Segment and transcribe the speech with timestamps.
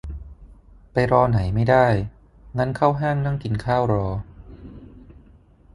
[0.91, 1.85] ไปรอไหนไม่ได้
[2.57, 4.07] งั้นเข้าห้างนั่งกินข้าวรอ